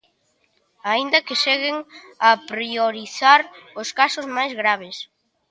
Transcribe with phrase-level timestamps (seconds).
[0.91, 1.77] Aínda que seguen
[2.27, 3.41] a priorizar
[3.81, 4.95] os casos máis graves.